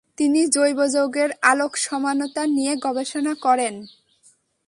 [0.17, 3.75] তিনি জৈব যৌগের আলোক সমাণুতা নিয়ে গবেষণা করেন।